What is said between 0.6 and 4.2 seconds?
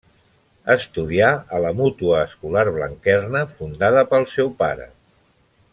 Estudià a la Mútua Escolar Blanquerna, fundada